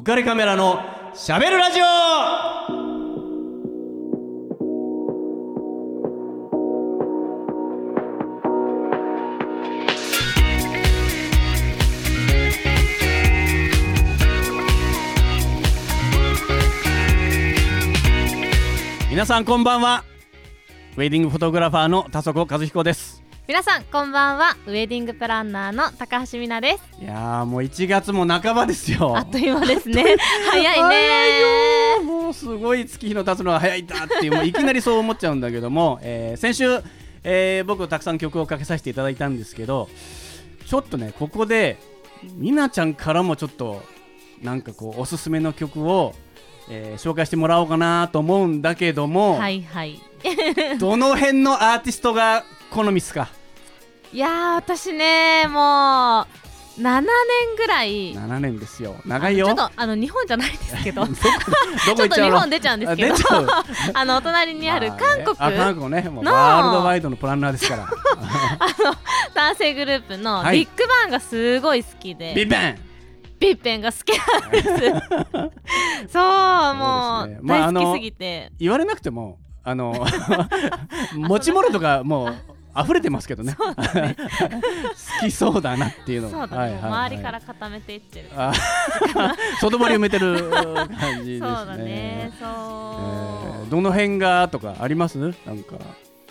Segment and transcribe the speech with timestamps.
[0.00, 0.80] 浮かれカメラの
[1.12, 1.84] しゃべるラジオ。
[19.10, 20.04] 皆さんこんばんは。
[20.96, 23.19] ウェディングフォトグラファーの田底和彦です。
[23.50, 24.56] 皆さんこんばんは。
[24.68, 27.02] ウェディングプランナーの高橋美奈です。
[27.02, 29.16] いやーもう1月も半ばですよ。
[29.18, 30.04] あっという間ですね。
[30.52, 32.04] 早いね。
[32.04, 36.80] もうすごい月日の経つのが早いんだっていうもういきなりそう思っちゃうんだけども、えー先週、
[37.24, 39.88] えー僕たくさん曲をかけさせていただいたんですけど
[40.68, 41.76] ちょっとねここで
[42.36, 43.82] みなちゃんからもちょっと
[44.42, 46.14] なんかこうおすすめの曲を、
[46.70, 50.00] えー紹介してもらおうかなと思うんだけども、はいはい。
[50.78, 53.28] どの辺のアーティストが好みっすか？
[54.12, 56.40] いやー私ねもう
[56.80, 57.06] 7年
[57.56, 58.14] ぐらい。
[58.14, 58.96] 7年ですよ。
[59.04, 59.46] 長いよ。
[59.46, 61.06] ちょっとあの日本じゃないですけど。
[61.06, 63.14] ちょっと日本出ちゃうんですけど。
[63.92, 66.02] あのお隣にあるま韓国、ねあ韓国ね。
[66.08, 66.32] もうの。
[66.32, 67.86] ワールドワイドのプランナーですから。
[69.34, 70.60] 男性グループのはい。
[70.60, 72.78] ビッグバンがすごい好きで、ビッベン。
[73.38, 74.68] ビッペンが好きなんです。
[76.12, 77.38] そうもうね。
[77.42, 80.06] まああの大好きすぎて、言われなくてもあの
[81.14, 82.34] 持ち物とかもう
[82.76, 83.56] 溢れてますけどね。
[83.56, 83.74] 好
[85.20, 88.30] きそうだなっていうのそうだね、はいはい周りから固めていってる。
[88.36, 88.52] あ
[89.60, 91.56] 外堀埋めてる感じですね。
[91.56, 92.32] そうだね。
[92.38, 95.18] そう、えーどの辺がとかあります？
[95.18, 95.76] なんか。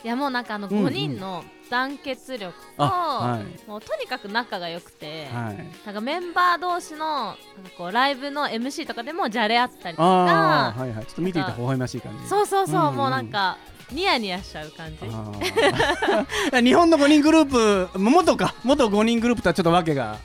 [0.04, 0.86] いやもうなんかあのうんうん。
[0.88, 3.70] 5人の団結力と、あはい。
[3.70, 5.58] もうとにかく仲が良くて、はい。
[5.86, 7.36] なんかメンバー同士の
[7.78, 11.06] こうライブの MC とかでもじゃれ合ったりとかはいはい。
[11.06, 12.28] ちょっと見ていて微笑ましい感じ。
[12.28, 12.96] そうそうそう、うんうん。
[12.96, 13.58] もうなんか
[13.92, 14.98] ニヤニヤしちゃう感じ。
[16.64, 18.54] 日本の5人グループ元か。
[18.64, 20.18] 元5人グループとはちょっとわけが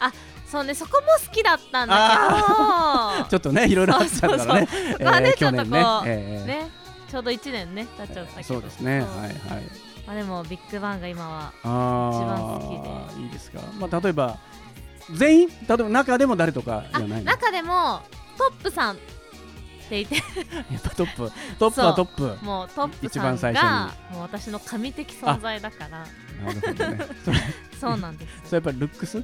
[0.51, 0.75] そうね。
[0.75, 3.29] そこも好きだったんだけど。
[3.31, 4.69] ちょっとねいろいろあったからね。
[4.69, 5.49] そこはねえーちょ
[6.07, 6.71] えーね
[7.11, 9.01] ちょうど1年ね経っちゃったけど、そうですね。
[9.01, 9.31] はいはい。
[10.07, 13.23] まあでもビッグバンが今はあ一番好きで。
[13.23, 13.61] いいですか。
[13.79, 14.37] まあ例えば
[15.13, 15.49] 全員？
[15.49, 17.25] 例えば中でも誰とかじあゃないの？
[17.25, 18.03] 中でも
[18.37, 18.97] トップさん。
[18.97, 18.99] っ
[19.85, 20.17] ていて。
[20.71, 21.33] やっぱトップ。
[21.59, 22.07] トップはトッ
[22.39, 22.45] プ。
[22.45, 26.07] もうトップ一さん番最初がもう私の神的存在だから。
[26.45, 27.07] なるほどね。
[27.81, 29.23] そ うなんですそれやっぱりルックス？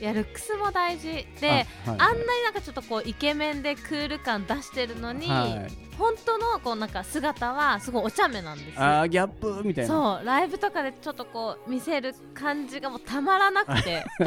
[0.00, 2.00] いやルックスも大事であ,、はい。
[2.00, 5.72] あんなになんかちょっとこうイケメンでクール感出してるのに、はい。
[5.98, 8.72] 本当のこうなんか姿はすごいお茶目なんですよ。
[8.76, 9.92] あーギャップみたいな。
[9.92, 14.04] そうライブとかでちょっとこう見せる感じがもうたまらなくて。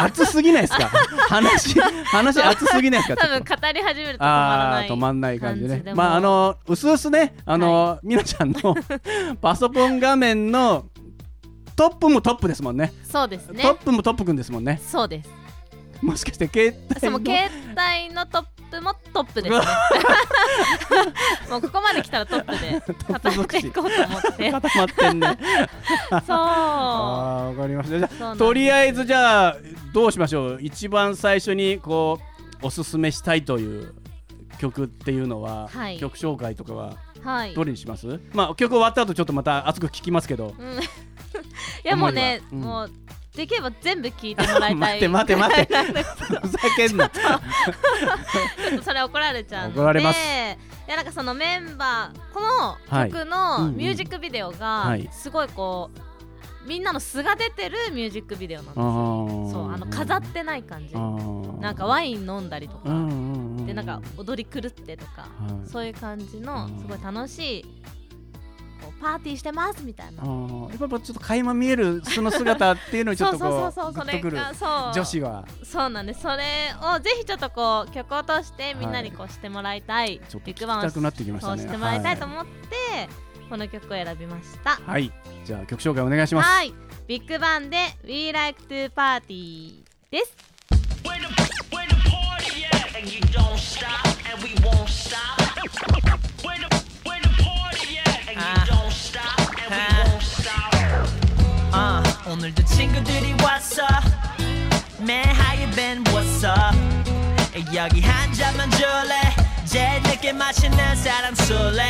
[0.00, 0.88] 熱すぎないですか？
[1.28, 3.20] 話話熱すぎないですか？
[3.20, 5.82] 多分語り始めると止まらない止まんない感じね。
[5.94, 8.74] まああのうすうすねあの、みなちゃんの
[9.42, 10.86] パソコン画面の
[11.80, 12.92] トップもトップですもんね。
[13.10, 13.62] そうですね。
[13.62, 14.78] トップもトップくんですもんね。
[14.84, 15.30] そうです。
[16.02, 17.50] もしかして携帯のその携
[18.06, 19.62] 帯のトップもトップですね。
[21.48, 24.52] もうここまで来たらトップでップ語尽くしっていこうと思って。
[24.52, 25.38] 固まってんね。
[26.26, 26.36] そう。
[26.36, 28.06] わかりました。
[28.08, 29.56] じゃとりあえずじゃあ
[29.94, 32.18] どうしましょう一番最初にこ
[32.62, 33.94] うおすすめしたいという
[34.58, 35.98] 曲っていうのは、はい。
[35.98, 36.92] 曲紹介とかは
[37.24, 37.54] はい。
[37.54, 38.20] どれにします？
[38.34, 40.54] まあ曲終わった後ちょっとまた熱く聞きますけど。
[40.58, 40.78] うん
[41.84, 42.60] いやもうね、うん。
[42.60, 42.90] もう
[43.36, 45.66] できれば全部聞いてもらいた待っいて待って待って。
[45.66, 46.10] ぐらいなんです
[46.40, 47.08] ふざけんな。
[47.14, 50.18] ちょっとそれ怒られちゃう怒られます。
[50.18, 52.40] いやなんかそのメンバーこ
[52.94, 53.10] はい。
[53.10, 53.76] の曲のん。
[53.76, 55.04] ミュージックビデオはい。
[55.04, 55.98] がすごいこう
[56.68, 59.52] みんなの素が出てるミュージックビデオなんですあよー。
[59.52, 60.94] そうあの飾ってない感じ。
[60.94, 62.90] なんかワイン飲んだりとか。
[62.90, 63.66] うんうんうん。
[63.66, 65.22] でなんか踊り狂ってとか。
[65.22, 65.28] は
[65.64, 65.68] い。
[65.68, 66.78] そういう感じのうん。
[66.80, 67.64] すごい楽しい
[69.00, 70.22] パーティーしてますみたいな。
[70.22, 74.36] やっぱちょっと垣間見えるその姿っていうのにちょっとそうそうこそううそうそれグッとくる。
[74.36, 74.94] がそう。
[74.94, 75.44] 女子は。
[75.64, 76.20] そうなんです。
[76.22, 76.44] それ
[76.82, 81.62] をぜひちょっとこう曲を通してみんなにこうしてもらいたい、ちょっと聞きビッグバンをたくなってきましたね。
[81.62, 83.08] そうしてもらいたいと思って、
[83.48, 84.70] この曲を選びました。
[84.70, 85.12] はい、はい、
[85.44, 86.48] じゃあ曲紹介お願いします。
[86.48, 86.74] はい。
[87.06, 90.36] ビッグバンで We Like to Party です。
[91.02, 91.26] Where the,
[91.74, 92.96] where the party at?
[92.96, 95.18] And you don't stop, and we won't stop.
[96.44, 96.69] Where the
[102.30, 103.82] 오늘도 친구들이 왔어.
[105.00, 106.04] Man, how you been?
[106.04, 106.76] What's up?
[107.74, 109.34] 여기 한 잔만 줄래?
[109.64, 111.88] 제일 늦게 마시는 사람 술래?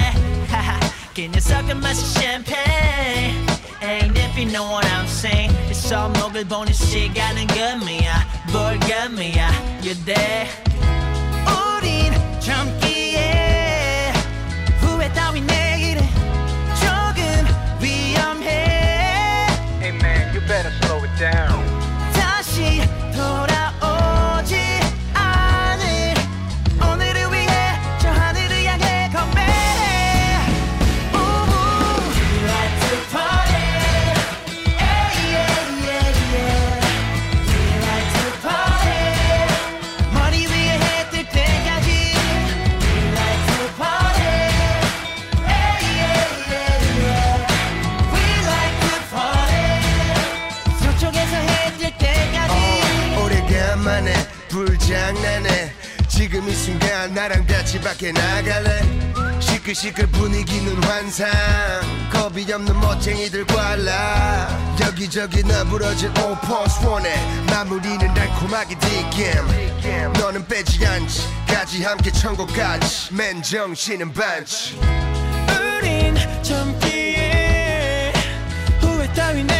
[1.14, 3.46] 그 녀석은 마시 champagne.
[3.82, 5.54] Ain't if you know what I'm saying.
[5.70, 9.50] 이 손목을 보는 시간은 금이야, 뭘 금이야.
[9.82, 10.48] You're there.
[11.44, 14.12] 우린 젊기에
[14.80, 15.69] 후회 따윈 내
[21.20, 21.59] down.
[57.80, 58.82] 밖에 나갈래?
[59.40, 61.28] 시끌시끌 분위기는 환상.
[62.12, 64.76] 겁이 없는 멋쟁이들과 라.
[64.80, 67.14] 여기저기 나부러진 오퍼스 원해
[67.46, 71.22] 마무리는 달콤하게 뒷김 너는 빼지 않지.
[71.46, 73.14] 까지 함께 천국까지.
[73.14, 74.78] 맨 정신은 반치
[75.78, 78.12] 우린 젊기에
[78.80, 79.59] 후회 따위 내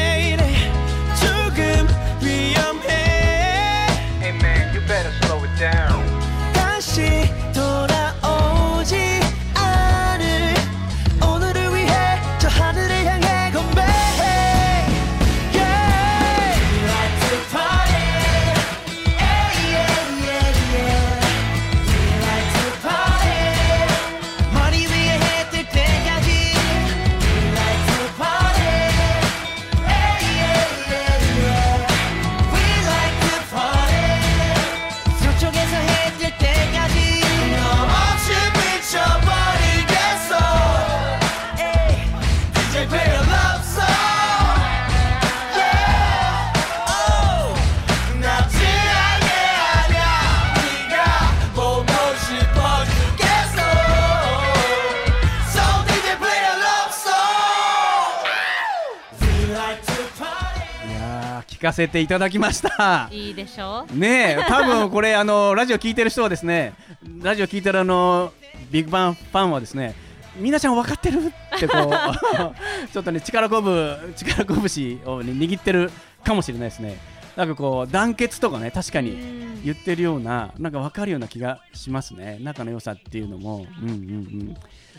[61.61, 63.11] 聞かせていただきました。
[63.13, 66.73] いいでしょねえ多分これあのラジオ聞いてる人はですね
[67.21, 68.33] ラジオ聞いてるあの
[68.71, 69.95] ビッグバンファンはですね
[70.37, 74.57] みなちゃん分かってるってこう ちょっとね力こぶ力拳
[75.05, 75.93] を、ね、握ってる
[76.25, 76.97] かもしれないですね。
[77.37, 82.39] なんかこう団結とかね確かに言ってるようななんか分かるような気がしますね。
[82.41, 83.67] 仲の良さっていうのも。
[83.83, 84.57] うんうん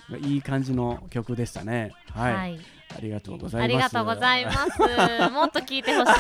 [0.09, 0.25] うん。
[0.25, 1.93] いい感じの曲でしたね。
[2.13, 2.59] はい、はい
[2.97, 3.63] ありがとうございます。
[3.63, 4.57] ありがとうございます。
[5.31, 6.13] もっと聞いてほしい。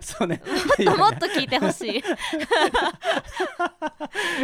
[0.00, 0.40] そうね。
[0.44, 0.52] も
[0.92, 2.02] っともっと聞いてほしい。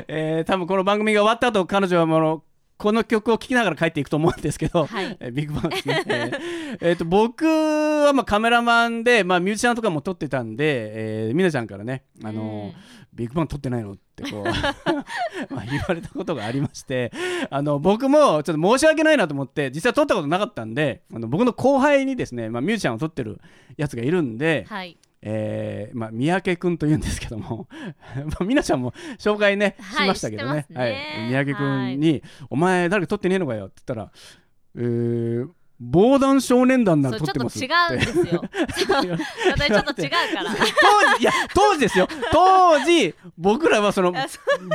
[0.08, 2.42] えー、多分この番組が終わった後彼女はもう
[2.76, 5.16] この曲を聴きながら帰っていくと思うんですけど、はい。
[5.20, 6.02] えービッグバンですね。
[6.06, 12.72] えーえーと僕はまあカメラマンで、まあ、ミュージシャンとかも撮ってたんで、えー、みなちゃんからね、あのー
[13.14, 13.96] ビッグバン撮ってないの？
[14.22, 14.44] ってこう
[15.54, 17.12] まあ言われたことがありまして
[17.50, 23.40] あの僕もちょっと申し訳ないなと思って実際撮ったことなかったんであの僕の後輩にですね、まあ、ミュージシャンを撮ってる
[23.76, 24.96] やつがいるんで、はい。
[25.26, 27.66] えーまあ、三宅君というんですけども
[28.28, 30.64] まあ、みなちゃんも紹介ね、はいしましたけどね。
[30.64, 31.26] 知ってますね。
[31.30, 34.12] 三宅君に、お前誰か撮ってねえのかよ」って言ったら
[34.76, 35.48] 「えー、
[35.80, 38.44] 防弾少年団なら撮ってます」ちょっと違うんですよ。
[38.76, 40.50] ちょっと違うから。
[40.80, 42.08] 当時いや当時ですよ。
[42.32, 44.12] 当時僕らはその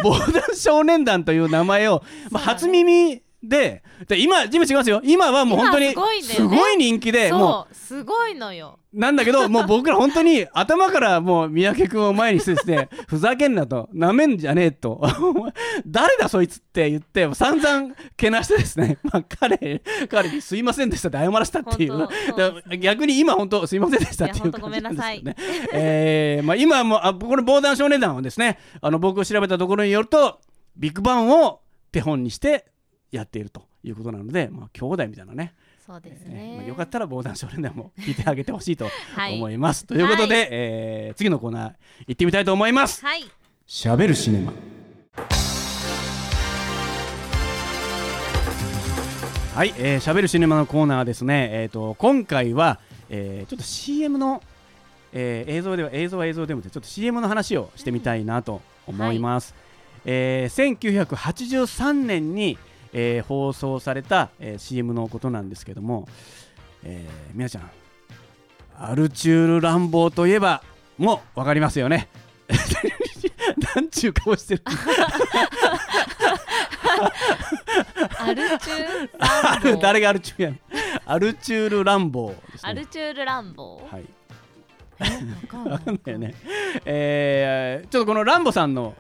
[0.04, 5.02] 防弾少年団という名前を、まあ、初耳でで今今違いますよ。
[5.04, 7.76] 今はもう本当に今すごい人気でもう。
[7.90, 8.78] すごいのよ。
[8.94, 15.02] なんだけど、もう僕ら本当に頭からもう三宅君を前にしてですね、 ふざけんなと、なめんじゃねえと、
[15.88, 22.08] 誰だそいつって言って、散々けなしてですね、まあ彼、彼にすいませんでしたって謝らせたっていう。
[22.78, 25.24] 逆に今本当すいませんでしたっていういや本当ごめんなさい。
[25.24, 25.70] 感じんですよね。
[25.74, 30.40] えーまあ今はもう、あこれ防弾少年団はですね、あの僕を調べたところによると、
[30.76, 32.66] ビッグバンを手本にして
[33.12, 35.54] やっているということなので、まあ兄弟みたいなね。
[35.86, 39.86] そうですねねまあ、よかったら防弾少年団も聞いてあげてほしいとはい思います。
[39.86, 41.74] ということで、はいえー次のコーナー
[42.08, 43.04] 行ってみたいと思います。
[43.04, 43.24] はい
[43.66, 44.54] しゃべるシネマ。
[49.56, 51.50] はい、えー、しゃべるシネマのコーナーですね。
[51.52, 54.44] えっ、と今回は、えーちょっと CM の、
[55.12, 59.56] えー映像では映像は映像でもちょっと CM の話をしてみたいなと思います。
[60.06, 62.60] えー1983年に、
[62.94, 66.08] えー放送された、えー CM のことなんですけども、
[66.84, 67.70] えー、皆ちゃん
[68.78, 70.64] アルチュール乱暴といえば
[70.98, 72.08] もう分かりますよね。
[73.76, 74.64] なんちゅう顔してる。
[78.18, 80.60] アルチューあるランボー誰がアルチュールやん。
[81.06, 82.38] アルチュール乱暴ね。
[82.62, 84.06] アルチュールランボーはい。
[85.00, 85.72] わかんない。
[85.72, 86.36] わかんないよね。
[86.86, 88.96] えーちょっとこのランボさんの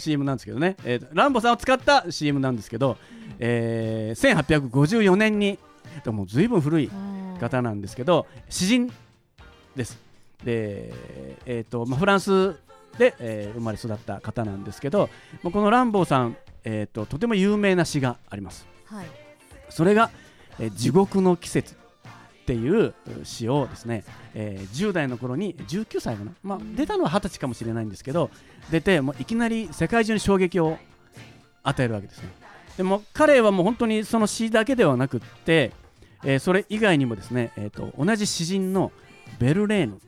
[0.00, 2.96] CM なんですけどね、えーランボさんを使った CM なんですけど、
[3.38, 5.58] えー1854年に
[6.04, 6.94] でもずいぶん古いう
[7.36, 8.92] ん方なんですけど詩人
[9.76, 9.98] です。
[10.44, 10.92] で、
[11.46, 12.54] えーとまあ、フランス
[12.98, 15.08] で、えー生まれ育った方なんですけど
[15.42, 18.66] まあこのランボーさん、えー、ととても有名な詩があります。
[18.86, 19.06] はい。
[19.68, 20.10] それが、
[20.58, 21.79] えー地獄の季節
[22.50, 24.02] っていう詩をですね、
[24.34, 28.28] えー10代の頃に19歳かな、まあ、出たのは20歳かもしれないんですけど
[28.72, 30.76] 出てもういきなり世界中に衝撃を
[31.62, 32.28] 与えるわけですね。
[32.76, 35.70] でも彼はもう本当にその詩だけではなくって、
[36.24, 38.90] えーそれ以外にもですね、えー、と同じ詩人の
[39.38, 40.00] ベルレーヌ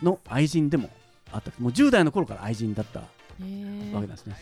[0.00, 0.90] の愛人でも
[1.32, 1.50] あった。
[1.58, 3.06] もう10代の頃から愛人だったわ
[3.40, 4.36] けなんですね。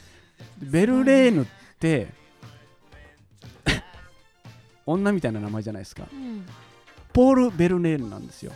[0.59, 1.47] でベルレーヌっ
[1.81, 2.09] て
[4.85, 6.07] 女みたいな名前じゃないですか。
[6.13, 6.45] うん
[7.17, 8.53] ポール・ベルレーヌなんですよ。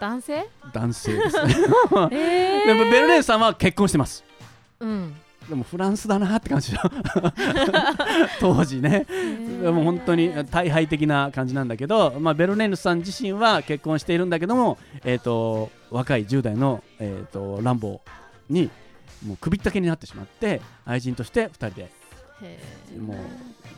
[0.00, 0.46] 男性？
[0.72, 1.54] 男性ですね。
[2.12, 4.24] えでもベルレーヌさんは結婚してます。
[4.80, 5.14] うん
[5.46, 6.90] でもフランスだなって感じだ
[8.40, 9.04] 当時ね。
[9.62, 18.70] でも本当に大敗的な感じなんだけど、まあ、ベルレーヌさん自身は結婚しているんだけども、えー、と若い10代の、えー、とランボーに
[19.26, 21.90] もう首ったけになってしまって愛人として2人で
[22.42, 23.16] へもう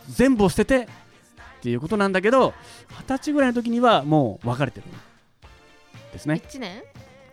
[0.09, 0.89] 全部を捨てて
[1.63, 2.55] っていうことなんだけど
[2.91, 4.91] 二十歳ぐらいの時にはもう別れてるん
[6.13, 6.43] ですね。
[6.45, 6.83] 1年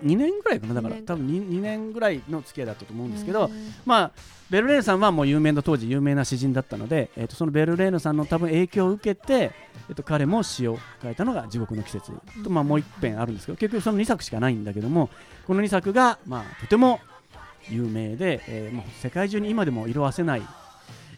[0.04, 0.76] ？2年ぐらいかな。
[0.76, 3.50] だから多分 2, 2年ぐらいの付き合いだったと思うんですけど
[3.86, 4.12] まあ
[4.52, 9.52] ベルレーヌさんはもう有名な当時有名な詩人だったので、えー、とそのベルレーヌさんの多分影響を受けて、
[9.90, 12.12] えー、と彼も詩を書いたのが「地獄の季節」
[12.44, 15.10] と、まあ、もう一編あるんですけど結局その2作しかないんだけども
[15.48, 17.00] この2作が、まあ、とても
[17.70, 20.42] 有名で、えーもう世界中に今でも色あせない、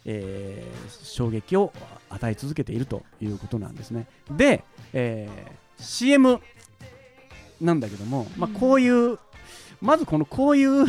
[0.04, 1.72] えー衝撃を
[2.10, 4.06] 与え続けているということなんですね。
[4.30, 6.40] で、えー CM
[7.60, 9.18] なんだけども、まあ、こういう、
[9.80, 10.86] まずこのこういう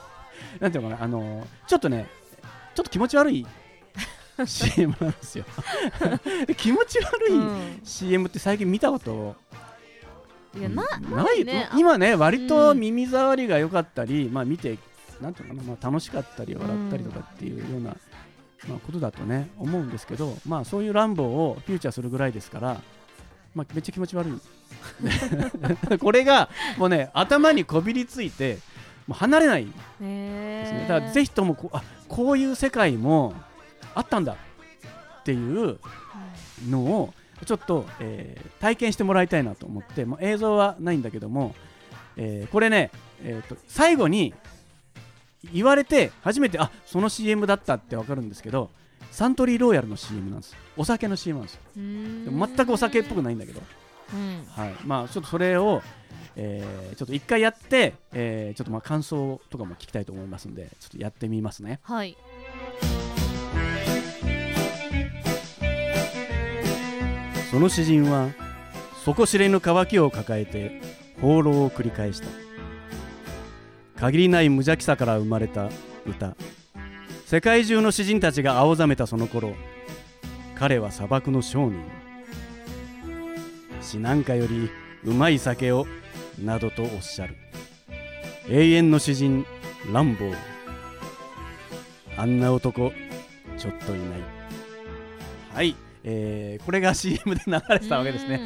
[0.60, 2.06] なんていうのかなあのちょっとね
[2.74, 3.46] ちょっと気持ち悪い
[4.44, 5.44] CM なんですよ。
[6.46, 7.80] で気持ち悪い、うん。
[7.82, 9.36] CM って最近見たこと
[10.54, 11.68] いやななないいね。
[11.74, 12.80] 今ね割とうん。
[12.80, 14.78] 耳障りが良かったり、まあ見て
[15.20, 17.96] なんていうのかな、まあ、楽しかったり笑ったりとかっていうような、
[18.68, 22.80] まあ、ことだとね思うんですけどまあそういう乱暴をフューチャーするぐらいですから、
[23.54, 24.32] まあ、めっちゃ気持ち悪い。
[25.98, 26.48] これが
[26.78, 28.58] もうね頭にこびりついて
[29.06, 30.88] もう離れないですへねー。
[30.88, 33.34] だからぜひともこうあこういう世界も
[33.94, 34.36] あったんだ
[35.20, 35.78] っていう
[36.68, 41.54] のをちょっと、えー体験してもらいたいなと思って、まあ、映像はないんだけども、
[42.16, 42.90] えーこれね、
[43.22, 44.34] えーと最後に
[45.52, 48.70] 言われて初めてあその CM だったって分かるんですけど
[49.10, 50.54] サントリーローヤルの CM なんです。
[50.76, 51.60] お酒の CM なんですよ。
[51.76, 53.62] でも全くお酒っぽくないんだけど、
[54.12, 54.44] うん。
[54.50, 54.74] はい。
[54.84, 55.82] まあ、ちょっとそれを、
[56.34, 61.80] えーちょっと一回やって、えーちょっとまあ感想とかも聞きたいと思いますんでちょっとやってみますね。
[61.82, 62.16] はい。
[67.50, 68.28] その詩人は
[69.04, 70.82] 底知れぬ渇きを抱えて
[71.22, 72.26] 放浪を繰り返した
[73.96, 75.70] 限りない無邪気さから生まれた
[76.06, 76.36] 歌。
[77.24, 79.54] 世界中の詩人たちが青ざめたその頃
[80.54, 81.82] 彼は砂漠の商人。
[83.80, 84.70] 詩なんかより
[85.04, 85.86] うまい酒を
[86.42, 87.36] などとおっしゃる。
[88.48, 89.46] 永遠の詩人
[89.92, 90.34] ランボー
[92.16, 92.92] あんな男
[93.58, 94.08] ちょっといない。
[95.54, 95.74] はい、
[96.04, 98.40] えーこれが CM で流れてたわけですね。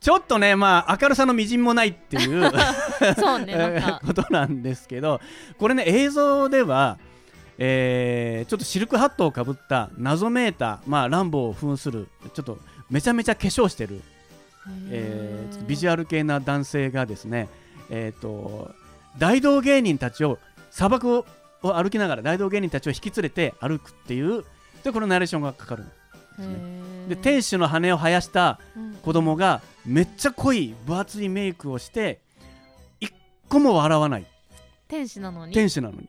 [0.00, 2.30] ちょっとねまあ明るさのみじんもないっていう。
[2.44, 2.52] うん
[3.18, 5.20] そうねなんかことなんですけど
[5.58, 6.98] これね映像では、
[7.58, 12.58] えーちょっとシルクハットをかぶった謎めいた、まあ、ランボーを扮するちょっと
[12.90, 14.00] めちゃめちゃ化粧してる、
[14.90, 17.48] えービジュアル系な男性がですね、
[17.90, 18.70] えー、と
[19.18, 20.38] 大道芸人たちを
[20.70, 21.24] 砂漠を
[21.62, 24.44] 歩きながら大道芸人たちを引き連れて歩くっていう
[24.84, 25.84] でこのナレーションがかかる
[26.36, 26.54] ですね。
[27.08, 28.58] で天使の羽を生やした
[29.02, 32.25] 子供がめっちゃ濃い分厚いメイクをして一
[33.48, 34.26] 個も笑わない。
[34.88, 35.52] 天使なのに？
[35.52, 36.08] 天使なのに。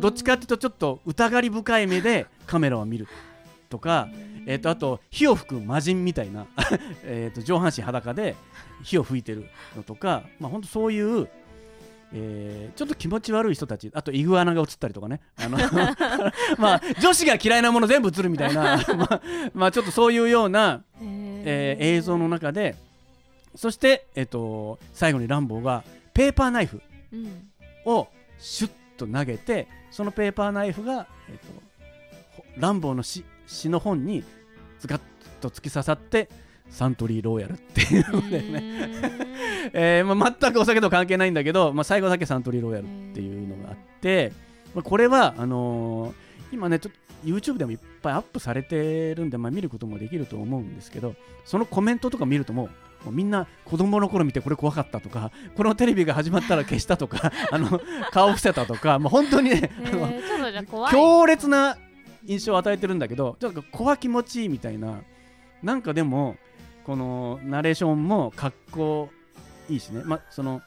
[0.00, 3.06] どっちかっていうとちょっと疑り深い目で カメラを見る
[3.68, 4.08] とか、
[4.46, 6.46] えー、とあと火を吹く魔人みたいな
[7.04, 8.34] えーと上半身裸で
[8.82, 11.28] 火を吹いてるのとか、まあ、ほんとそういう、
[12.14, 15.20] えーちょっと気持ち悪い人たちあとイグアナが映ったりとかね。
[15.36, 15.58] あの
[16.58, 19.22] まあ女子が嫌いなもの全部映るみたいな、まあ、
[19.52, 22.76] まあちょっとそういうようなえー映像の中で
[23.54, 25.84] そして、えっと最後にランボーが
[26.14, 26.80] ペーパーナイフ
[27.12, 27.50] うん。
[27.84, 31.46] をシュッと投げてそのペーパーナイフが、えっと
[32.36, 34.24] ほランボーの詩詩の本に
[34.80, 35.02] ズガッ
[35.40, 36.28] と突き刺さって
[36.70, 38.90] サントリーローヤルっていうのでね、
[39.74, 44.32] えーまあ、全くお酒と関係ないんだけど、まあ、最後だけサントリーローヤルっていうのがあって、
[44.74, 46.14] まあ、これはあのー
[46.54, 52.70] 今ねちょっと YouTube でもいっぱいアップされてるんで、まあ、見ることもできると思うんですけどそのコメントとか見るともう
[53.04, 57.80] もうみんな子供の頃見てこれ怖かったとか このテレビが始まったら消したとか あの
[58.10, 61.76] 顔伏せたとか、まあ、本当にね、えー強烈な
[62.26, 65.00] 印象を与えてるんだけどちょっと怖気持ちいいみたいな
[65.62, 66.36] なんかでも
[66.84, 69.10] このナレーションもかっこ
[69.68, 70.02] いいしね。
[70.04, 70.60] まあその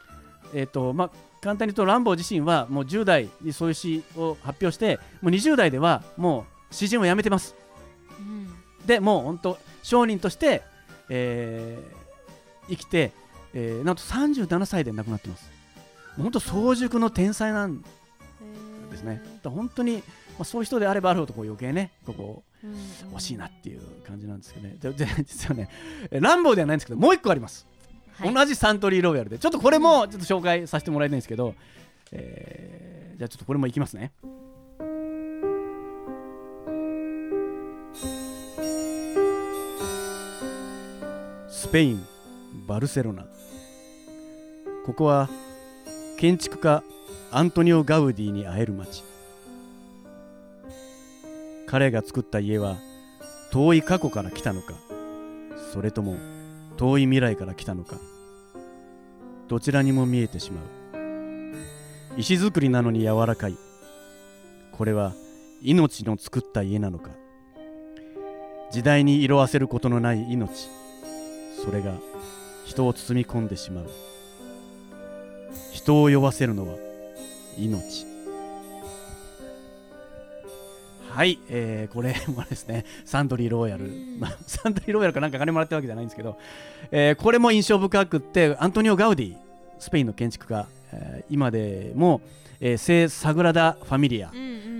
[0.53, 1.09] えっ、とまあ
[1.41, 7.55] 簡単に言うとランボー自身はもう10代にそういう詩を発表してもう20代ではもう詩人を辞めてます。
[8.19, 8.47] うん。
[8.85, 10.63] でもう本当商人として、
[11.09, 11.96] えー
[12.69, 13.11] 生きて、
[13.53, 15.49] えーなんと37歳で亡くなってます
[16.17, 19.21] 本当早熟の天才なんですね。
[19.43, 20.01] 本当に、ま
[20.39, 24.75] あ、そういう人であればあるほどこう余計ねここうん惜しいなっていう感じなんですけどね。
[24.79, 25.69] でで実はね
[26.09, 27.67] えランボーではないんですけどもう一個あります。
[28.17, 31.53] はい同じサントリーロイヤルでちょっとこれもちょっと紹介させてもらいたいんですけど、
[32.11, 34.11] えーじゃあちょっとこれもいきますね。
[41.49, 42.05] スペイン・
[42.65, 43.25] バルセロナ。
[44.85, 45.29] ここは
[46.17, 46.83] 建築家
[47.31, 49.03] アントニオ・ガウディに会える街。
[51.67, 52.77] 彼が作った家は
[53.51, 54.73] 遠い過去から来たのか
[55.73, 56.15] それとも
[56.77, 57.97] 遠い未来から来たのか
[59.49, 60.65] どちらにも見えてしまう。
[62.17, 63.57] 石造りなのに柔らかい。
[64.71, 65.13] これは
[65.61, 67.11] 命の作った家なのか。
[68.71, 70.67] 時代に色あせることのない命。
[71.63, 71.93] それが
[72.67, 73.89] 人を包み込んでしまう。
[75.71, 76.75] 人を酔わせるのは
[77.57, 78.05] 命。
[81.09, 84.19] はい、えーこれもですねサントリーローヤル、うん。
[84.19, 86.37] まあ、サントリーローヤルかなんか金もらってるわけじゃないんですけど、
[86.91, 89.35] えーこれも印象深くってアントニオ・ガウディ
[89.79, 92.21] スペインの建築家、えー今でも、
[92.59, 94.31] えー聖サグラダ・ファミリア。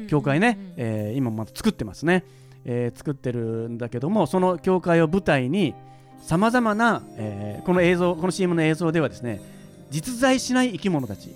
[0.09, 2.23] 教会ね、うんえー今また作ってますね、
[2.65, 5.73] えー作ってるんだけどもその教会を舞台に
[6.21, 9.41] さまざまな、えーこの映像この CM の映像ではですね
[9.89, 11.33] 実在しない生き物たち、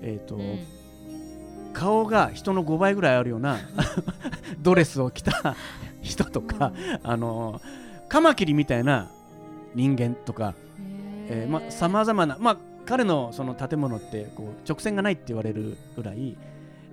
[0.00, 0.58] えーとうん。
[1.72, 3.58] 顔が人の5倍ぐらいあるような
[4.60, 5.56] ドレスを着た
[6.02, 7.60] 人とか、あの
[8.08, 9.10] カマキリみたいな
[9.74, 10.54] 人間とか
[11.28, 11.50] えー。
[11.50, 16.36] まあ、さまざまな、まあ、彼のその建物ってこう直線がないって言われるぐらい、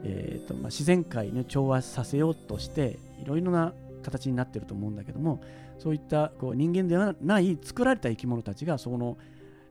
[0.04, 5.42] えーとまあ、自然界に調和させようとしていろいろな形になってると思うんだけども
[5.80, 9.18] そういったこう人間ではない作られた生き物たちがその、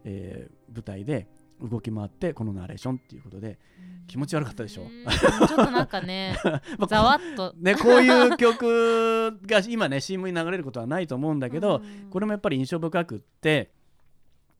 [0.04, 1.26] えー舞台で
[1.62, 3.58] 動き回ってこのナレーションっていうことで
[4.06, 4.82] 気持ち悪かったでしょ。
[4.82, 4.88] うん。
[4.88, 6.36] ちょっとなんかね
[6.78, 7.54] まあざわっと。
[7.58, 12.10] ね、こういう曲が今ね CM に流れることはないと思うんだけど、うん。
[12.10, 13.70] これもやっぱり印象深くって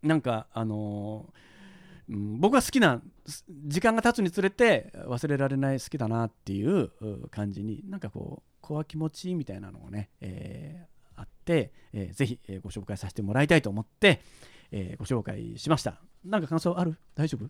[0.02, 10.97] なんかあのーうん僕は好きなす時間が経つにつれて忘れられない好きだなっていうう感じになんかこうこわ気持ちいいみたいなのがね、えー
[11.48, 14.20] て、えーぜひ、えーご紹介させてもらいたいと思って、
[14.70, 16.00] えーご紹介しました。
[16.24, 16.98] なんか感想ある？
[17.14, 17.46] 大丈夫？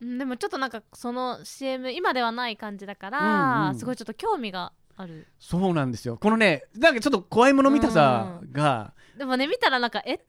[0.00, 3.78] うんでもちょっとなんかその CM 今ではない感じだから、うんうん。
[3.78, 5.26] すごいちょっと興味がある。
[5.40, 6.16] そうなんですよ。
[6.18, 10.14] このねなんかちょっと怖いもの見たさが、でもね見たらなんかえ？
[10.14, 10.24] って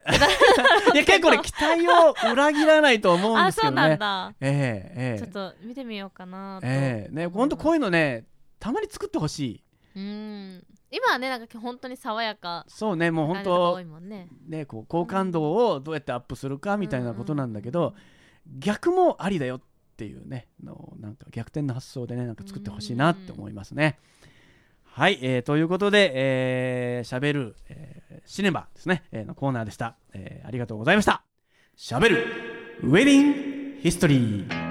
[0.96, 3.98] いや結構ね期待を裏切らないと思うんあそうなですけどね。
[3.98, 5.20] んだ、ええええ。
[5.20, 7.14] ちょっと見てみようかなと、ええ。
[7.14, 8.26] ね本当こういうのね
[8.60, 9.64] たまに作ってほしい。
[9.96, 17.94] うん今はねなんか本当に爽やかそうねもう本当ねねこう好感度をどうやってアップするかみたいなことなんだけど、
[18.58, 19.62] 逆もありだよっ
[19.98, 24.00] ていうねのなんか逆転の発想でねなんか作ってほしいなって思いますね。
[24.84, 31.24] はい、えーということで、えー、しゃべる、えーシネマですね、えーのコーナーでした、えーありがとうございました。
[31.76, 32.26] しゃべる
[32.84, 33.34] ウェディン
[33.76, 34.69] グヒストリー。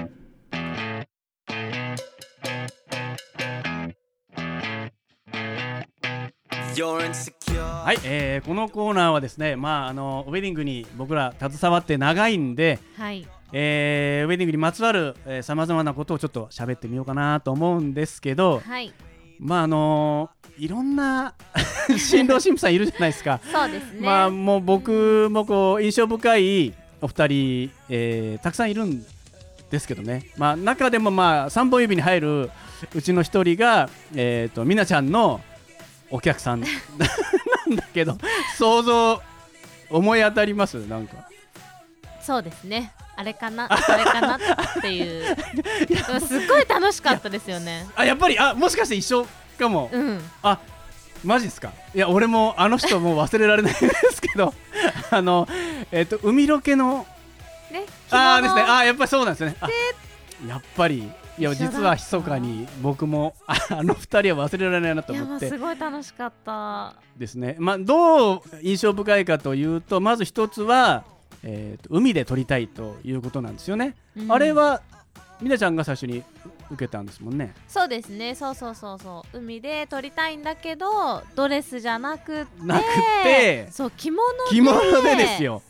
[7.83, 13.27] はい、えーこのコーナーはですね、まあ、あのウェディングに僕ら携わって長いんで、はい。
[13.51, 18.93] えーウェディングにまつわるさまざまなことをちょっと喋ってみようかなと思うんですけど、はい。
[19.39, 21.33] まああのいろんな
[21.97, 23.41] 新郎新婦さんいるじゃないですか。
[23.51, 23.99] そうですね。
[23.99, 29.03] まあもう僕もこう印象深いお二人、えーたくさんいるん
[29.69, 32.51] ですけどね、まあ、中でもまあ3本指に入る
[32.95, 35.41] うちの一人が、えー、とみなちゃんの
[36.11, 36.61] お客さん。
[36.61, 38.17] なんだけど
[38.57, 39.21] 想像
[39.89, 40.75] 思い当たります？
[40.87, 41.15] なんか。
[42.21, 42.93] そうですね。
[43.15, 43.67] あれかな？
[43.69, 44.39] あれかなっ
[44.81, 45.35] ていう。
[46.21, 47.87] すっごい楽しかったですよね。
[47.95, 49.25] あやっぱりあもしかして一緒
[49.57, 50.21] かも、うん。
[50.43, 50.59] あ
[51.23, 51.71] マジですか？
[51.93, 54.53] いや俺もあの人もう忘れられないんですけど。
[55.11, 55.47] あの
[55.91, 57.05] えっ、と海ロケの
[57.71, 58.61] ねああですね。
[58.61, 59.55] あーやっぱりそうなんですね。
[59.59, 59.67] あ
[60.47, 65.47] やっぱりいや実は密かに僕もああの二人は忘れられないなと思って。
[65.47, 66.95] すごい楽しかった。
[67.17, 67.55] ですね。
[67.59, 71.05] まあどう印象深いかというとまず一つは、
[71.43, 74.31] えーと海で撮りたいということなんですよね、うん。
[74.31, 74.81] あれは
[75.41, 76.23] みなちゃんが最初に
[76.69, 77.53] 受けたんですもんね。
[77.67, 78.35] そうですね。
[78.35, 79.37] そうそうそうそう。
[79.37, 82.83] 海で撮りたいんだけどドレスじゃなくってなく
[83.23, 83.67] て。
[83.71, 85.61] そう着物で着物でですよ。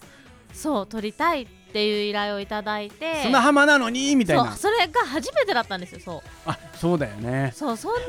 [0.51, 3.21] そう撮りたいっていう依頼をいただいて。
[3.23, 4.15] 砂浜なのに？
[4.15, 4.55] みたいな。
[4.55, 6.21] それが初めてだったんですよそう。
[6.45, 7.51] あそうだよね。
[7.55, 7.91] そうそん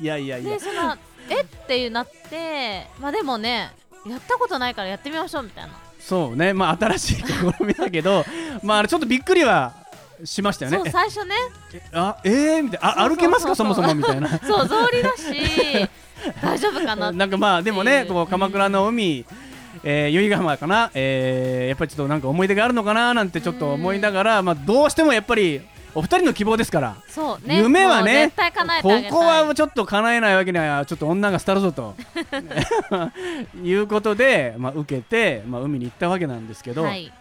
[0.00, 0.50] いやいやいや。
[0.50, 0.96] なでその
[1.28, 1.40] え？
[1.42, 2.86] っていうなって。
[2.98, 3.70] まあでもね
[4.06, 5.70] やったことないからやってみましょうみたいな。
[5.98, 6.52] そうね。
[6.54, 8.24] まあ新しい試みだけど
[8.62, 9.72] まあちょっとびっくりは
[10.24, 11.34] しましたよそうね最初ね。
[11.74, 13.02] えあえー、みたいな。
[13.04, 13.54] あ歩けますか？
[13.54, 14.28] そもそもみたいな。
[14.38, 15.88] そう草履だし。
[16.42, 19.24] 大丈夫かななんかまあでもねこう鎌倉の海、
[19.82, 25.60] えー、由比ヶ浜かな、えー、やっぱりちょっとなんか思い出があるのかななんてちょっと思いながら、まあ、どうしてもやっぱり
[25.94, 27.58] お二人の希望ですから、そうね。
[27.58, 28.32] 夢はね
[28.80, 31.96] ここはちょっと叶えないわけにはちょっと女が廃るぞと。
[33.64, 37.12] いうことで、まあ、受けて、まあ、海に行ったわけなんですけど、はい。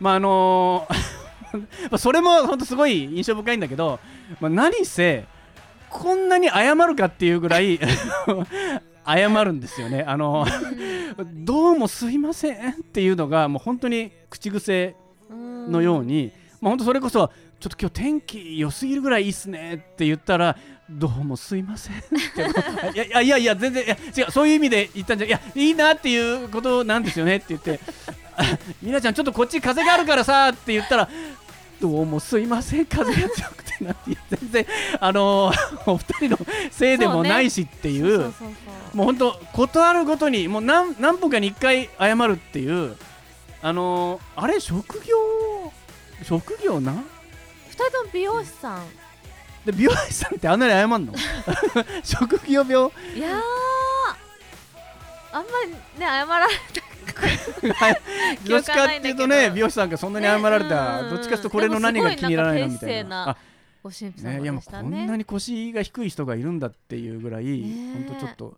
[0.00, 0.94] まああのー
[1.90, 4.00] まあ それも本当すごい印象深いんだけど、
[4.40, 5.24] まあ、何せ
[5.88, 7.78] こんなに謝るかっていうぐらい
[9.06, 10.04] 謝るんですよね。
[10.06, 10.46] あの
[11.34, 14.96] どうもすいませんっていうのがもう本当に口癖
[15.30, 20.56] のように、まあ、本当それこそちょっと今日天気良すぎるぐらいいいっすねって言ったら
[20.90, 22.92] どうもすいませんって。
[22.94, 27.80] いやいやいやいや全然いや違うそういう意味で言ったんじゃいやいいなっていうことなんですよねって言って
[28.36, 31.08] あみなちゃんちょっとこっち風があるからさって言ったら
[31.80, 34.66] どうもすいません風が強くてなんて全然
[35.00, 36.38] あのーお二人の
[36.70, 38.48] せいでもないしっていうそうそうそう
[38.94, 42.96] もう本当ことあるごとにもう何何分かに1回謝るっていう
[43.62, 45.72] あのーあれ職業
[46.22, 46.92] 職業な？
[47.68, 48.86] 二人とも美容師さん。
[49.66, 51.12] で美容師さんってあんなに謝んの？
[52.04, 52.90] 職業病？
[53.16, 53.40] いやー
[55.32, 56.54] あんまりね謝られ
[58.44, 63.36] 記どっちかっていうとね美容師さんがそんなに謝られたらねどっちかっていうとこれの何が気に入らないのみたいな
[64.22, 68.56] ね、いやもうこんなに腰が低い人がいるんだっていうぐらい、ね本当ちょっと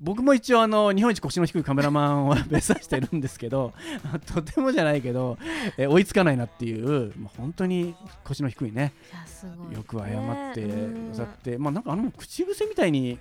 [0.00, 3.74] 僕も一応あの日本一腰の低いカメラマンを目指してるんですけど
[4.34, 5.38] とてもじゃないけど、
[5.76, 13.18] え追いつかないなっていうもう本当に腰の低いねいやすごいよく謝ってねくださって、まあなんかあの口癖みたいに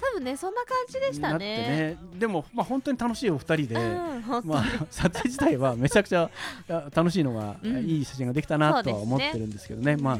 [0.00, 1.38] 多分ねそんな感じでしたね。
[1.38, 1.96] ね。
[2.18, 3.74] でもまあ本当に楽しいお二人で。
[3.74, 6.30] うんまあ、撮影自体はめちゃくちゃ
[6.68, 7.78] あ楽しいのが、うん。
[7.84, 10.18] いい写真ができたなとは思ってるんですけどね、まあ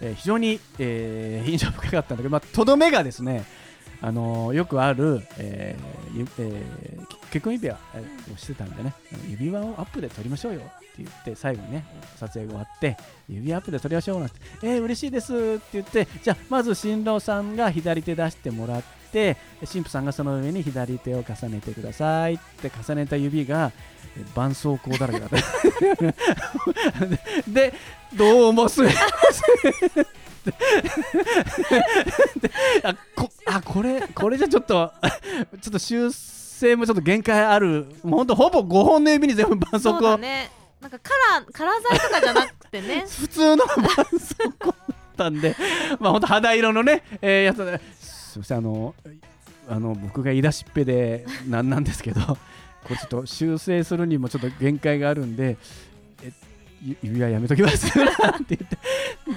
[0.00, 3.44] えー非常に、えー印象深かったんだけど、まあ、とどめがですね、
[4.02, 7.78] あのよくある、えーえー結婚指輪
[8.34, 8.92] をしてたんでね、
[9.28, 11.84] 指輪をアップで撮りましょうよって言って、最後にね、
[12.16, 12.96] 撮影が終わって、
[13.28, 18.82] 指輪アップで撮りましょうなんて、えー、嬉しいですって言って、じゃあ、まず新郎さんが左手出してもらっ
[19.12, 23.70] て、新婦さんがその上に左手を重ねてくださいって重ねた指が、
[24.16, 25.36] え絆創膏だらけだった。
[27.48, 27.72] で、
[28.16, 29.68] どうもすいませ
[30.00, 30.19] んで
[32.82, 34.92] あこあこれこれじゃちょっと
[35.60, 37.86] ちょっと修正もちょっと限界ある。
[38.02, 40.50] もうほんとほぼ5本の指に全部絆創そうだ膏、ね。
[40.80, 43.04] なんかカラーカラー剤とかじゃなくてね。
[43.08, 44.10] 普通の絆創
[44.58, 44.74] 膏だっ
[45.16, 45.56] たんで。
[45.98, 47.64] まあほんと肌色のね、えーやつ。
[47.64, 48.94] ですいませんあの
[49.68, 52.36] あの僕が言い出しっぺでなんなんですけどこ
[52.90, 55.56] れちょっと修正するにもちょっと限界があるんで
[56.22, 56.32] えゆ
[57.02, 57.86] 指輪やめときます。
[57.98, 58.78] なんて言って。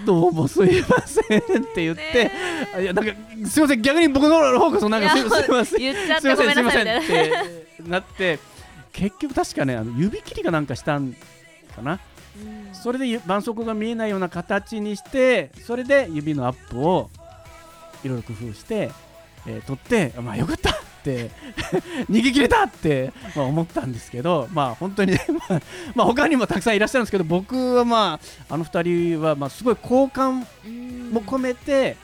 [0.06, 1.42] どうもすいませんっ
[1.74, 2.32] て言って、
[2.82, 3.14] いやなんか
[3.46, 3.82] すいません。
[3.82, 5.46] 逆に僕の方こそなんかすいません。
[5.46, 6.22] すいません。
[6.22, 6.30] す
[6.60, 7.32] いませんって
[7.88, 8.40] なって
[8.92, 11.14] 結局確かねあの指切りかなんかしたん
[11.76, 11.94] かな。
[11.94, 11.96] う
[12.40, 17.10] んそれでゆ絆創膏が見えないような形にしてそれで指のアップを
[18.04, 18.92] いろいろ工夫して、
[19.46, 20.83] えー取ってまあよかった
[22.10, 25.62] 逃げ切れたって、まあ、思ったんですけどまあ本当にね、 まあ、
[25.96, 31.12] まあ他にもたくさんいらっしゃるんですけど僕はまああの二人はまあすごい好感うん。
[31.14, 31.96] も込めて、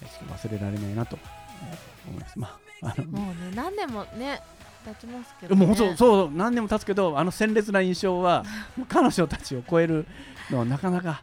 [0.00, 1.18] ちょっと忘れられないなと
[1.62, 2.38] えー思います。
[2.38, 4.40] まああのもうね何年もね
[4.84, 8.44] 経ちますけど、ね、もう本当そう何年も経つけどあの鮮烈な印象は
[8.88, 10.06] 彼女たちを超える
[10.50, 11.22] のはなかなか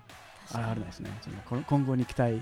[0.50, 1.10] 現れないですね。
[1.68, 2.42] 今後に期待はい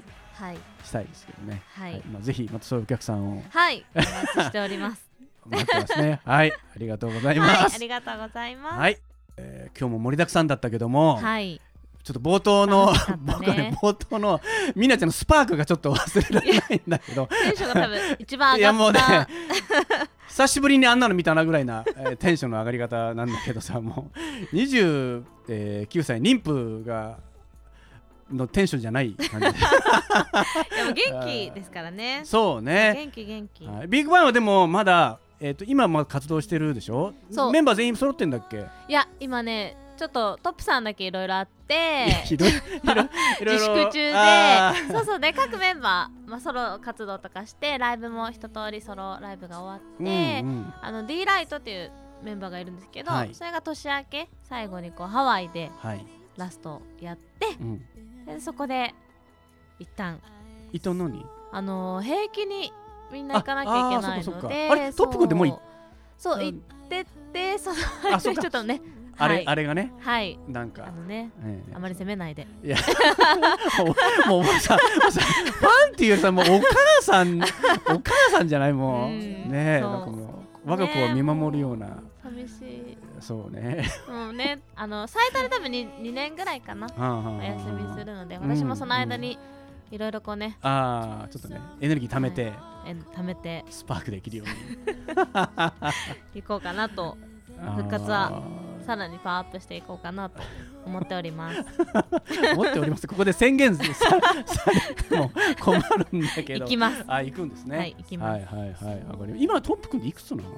[0.83, 2.01] したいですけどね、はい。
[2.11, 3.43] まあ、ぜひまたそういうお客さんを。
[3.49, 3.85] はい。
[3.95, 5.05] お待ちしております。
[5.45, 6.21] 待ってますね。
[6.25, 6.51] はい。
[6.51, 7.65] ありがとうございまはい。
[7.65, 8.77] あすりがとうございます。
[8.77, 8.97] はい、
[9.37, 11.61] えー今日も盛りだくさんだったけども、はい。
[12.03, 12.99] ちょっと冒頭の、ね。
[13.19, 14.39] 僕はね冒頭の
[14.75, 19.09] みなちゃんのスパークがちょっと忘れられないんだけどテンションが多分一番いや上がった。
[19.09, 19.27] もうね
[20.27, 24.55] 久しぶりにあんなの見たなぐらいな、えーテンションの上がり方なんだけどさもう。
[24.55, 25.23] 29
[26.03, 27.17] 歳妊婦が
[28.31, 29.47] のテンションじゃない感じ。
[29.47, 32.21] ででも元気ですからね。
[32.23, 33.65] そうね、元気元気。
[33.65, 33.87] はい。
[33.87, 37.13] ビッグバンはでもまだ、えー、と今も活動してるでしょ？
[37.29, 37.51] そう。
[37.51, 38.65] メンバー全員揃ってんだっけ？
[38.87, 42.07] いや今ねちょっとトップさんだけいろいろあって。
[42.27, 44.13] 自粛中で。
[44.91, 50.73] そうそうで各メンバー、まあ、ソロ活動とかしてライブも一通りソロライブが終わって、うんうん。
[50.81, 51.91] あの D ライトっていう
[52.23, 53.33] メンバーがいるんですけど、はい。
[53.33, 56.05] それが年明け最後にこうハワイではい、
[56.37, 57.85] ラストやってうん、で
[58.39, 58.93] そこで
[59.79, 60.19] 一旦
[60.71, 61.25] 伊藤のに？
[61.51, 62.71] あのー兵役に
[63.11, 65.53] みんな行かなきゃいけないのであれトップ君ってもうい？
[66.17, 66.45] そううん。
[66.45, 66.57] 行っ
[66.89, 67.75] てってその
[68.15, 68.81] あ ちょっとね
[69.17, 69.47] あれ、はい。
[69.47, 69.93] あれがね？
[70.01, 70.37] はい。
[70.47, 70.85] なんか。
[70.87, 71.73] あのねええ。
[71.75, 72.45] あまり責めないで。
[72.63, 72.75] いや。
[74.27, 77.43] もうもうさもうさファンっていうよりさもうお母さんお
[77.99, 78.73] 母さんじゃない？
[78.73, 79.07] もう。
[79.07, 79.19] うん。
[79.19, 83.85] ねえなんかもう我が子を見守るような、寂しいそうね。
[84.09, 86.87] もうねあの最多で多分 2, 2年ぐらいかな。
[86.97, 88.37] おお休みするので。
[88.37, 89.37] 私もその間に
[89.91, 90.57] いろいろこうね。
[90.61, 92.53] ああちょっとねエネルギー貯めて、
[92.87, 93.63] え貯めて。
[93.69, 94.53] スパークできるように。
[96.39, 97.17] いこうかなと。
[97.77, 98.43] 復活は
[98.85, 100.41] さらにパワーアップしていこうかなと
[100.85, 101.59] 思っております。
[102.53, 103.07] 思っております。
[103.07, 106.59] ここで宣言さされても困るんだけど。
[106.61, 107.03] 行きます。
[107.07, 107.77] あ行くんですね。
[107.77, 108.45] はい行きます。
[108.45, 109.05] はいはいはい。
[109.07, 110.49] わかり今トップ君っていくつなの？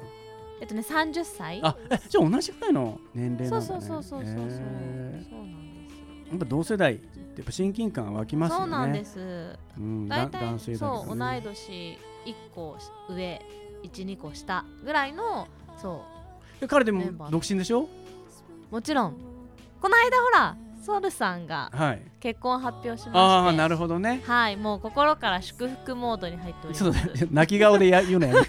[0.59, 3.85] えっとね30歳あえじゃあ同じくらいの年齢なそんだね。
[3.85, 5.95] うそうそうそうそうそう、へそうなんです。
[6.27, 8.63] ーやっぱ同世代ってやっぱ親近感湧きますよね。
[8.63, 9.19] そうなんです。
[9.77, 12.77] うん、だ大体男性だね、そう同い年1個
[13.09, 13.41] 上
[13.83, 16.03] 12個下ぐらいのそ
[16.59, 17.83] で彼でも独身でしょ？
[17.83, 17.87] う
[18.71, 19.15] もちろん
[19.81, 22.01] この間ほらソルさんがはい。
[22.19, 24.21] 結婚発表しましてああなるほどね。
[24.25, 27.27] はいもう心から祝福モードに入っております。
[27.29, 28.39] 泣き顔でや言うのやめ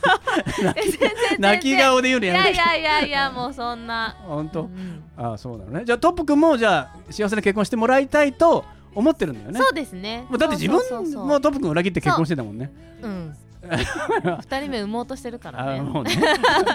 [1.39, 2.57] 泣き顔で言うのいやめて。
[2.59, 4.17] やいやいやいやもうそんな。
[4.27, 5.85] 本当、うんああそうなのね。
[5.85, 8.65] じゃあトップ君もじゃあ幸せな結婚してもらいたいと
[8.95, 9.59] 思ってるんだよね。
[9.61, 10.25] そうですね。
[10.31, 10.77] だって自分
[11.27, 12.71] もトップ君裏切って結婚してたもんね。
[13.03, 13.37] うん
[14.41, 15.81] 二人目産もうとしてるからね。
[15.81, 16.17] もうね。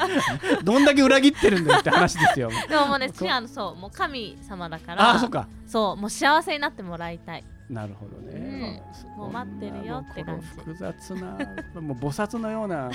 [0.64, 2.50] どんだけ裏切ってるんだよって話ですよ。
[2.70, 3.42] でももうねそう違う。
[3.42, 5.48] のそうもう神様だからああそっか。
[5.66, 7.44] そうもう幸せになってもらいたい。
[7.70, 8.84] なるほどね、
[9.16, 10.48] うんもう待ってるよって感じ。
[10.48, 11.22] 複雑な
[11.82, 12.92] もう菩薩のような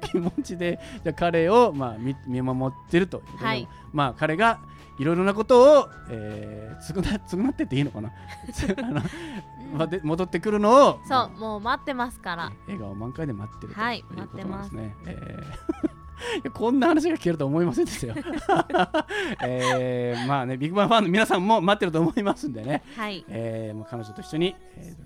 [0.00, 3.66] 気持ちでじゃあ彼をまあ見見守ってるとはい。
[3.92, 4.60] まあ彼が
[4.98, 8.12] いろいろなことを、えー、償な償ってっていいのかな。
[8.52, 9.00] つあの、
[9.72, 14.96] まあ、で戻ってくるのをそうもう待ってますから笑顔満開で待ってるとはいいうこと待ってなんますね。
[15.06, 15.98] えー
[16.38, 18.14] いやこんな話が聞けると思いませんでしたよ。
[19.44, 24.96] えーまあね、ビッグバンファンの皆さんも待ってると思いますんでね、はいえー、もう彼女と一緒に、え